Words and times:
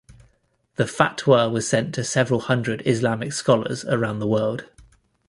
The 0.77 0.85
fatwa 0.85 1.51
was 1.51 1.67
sent 1.67 1.93
to 1.93 2.03
several 2.03 2.39
hundred 2.39 2.81
Islamic 2.87 3.33
scholars 3.33 3.85
around 3.85 4.17
the 4.17 4.25
world. 4.25 4.65